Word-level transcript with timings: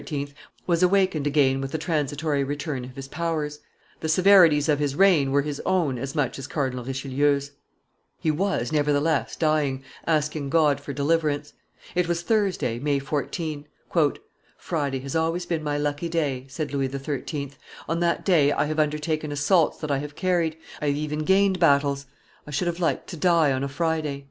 was 0.65 0.81
awakened 0.81 1.27
again 1.27 1.61
with 1.61 1.71
the 1.71 1.77
transitory 1.77 2.43
return 2.43 2.83
of 2.85 2.95
his 2.95 3.07
powers; 3.07 3.59
the 3.99 4.09
severities 4.09 4.67
of 4.67 4.79
his 4.79 4.95
reign 4.95 5.29
were 5.31 5.43
his 5.43 5.59
own 5.63 5.99
as 5.99 6.15
much 6.15 6.39
as 6.39 6.47
Cardinal 6.47 6.83
Richelieu's. 6.83 7.51
He 8.19 8.31
was, 8.31 8.71
nevertheless, 8.71 9.35
dying, 9.35 9.83
asking 10.07 10.49
God 10.49 10.79
for 10.81 10.91
deliverance. 10.91 11.53
It 11.93 12.07
was 12.07 12.23
Thursday, 12.23 12.79
May 12.79 12.97
14. 12.97 13.67
"Friday 14.57 14.99
has 15.01 15.15
always 15.15 15.45
been 15.45 15.61
my 15.61 15.77
lucky 15.77 16.09
day," 16.09 16.47
said 16.49 16.73
Louis 16.73 16.89
XIII.: 16.91 17.51
"on 17.87 17.99
that 17.99 18.25
day 18.25 18.51
I 18.51 18.65
have 18.65 18.79
undertaken 18.79 19.31
assaults 19.31 19.77
that 19.81 19.91
I 19.91 19.99
have 19.99 20.15
carried; 20.15 20.57
I 20.81 20.87
have 20.87 20.95
even 20.95 21.19
gained 21.19 21.59
battles: 21.59 22.07
I 22.47 22.49
should 22.49 22.65
have 22.67 22.79
liked 22.79 23.05
to 23.09 23.17
die 23.17 23.51
on 23.51 23.63
a 23.63 23.67
Friday." 23.69 24.19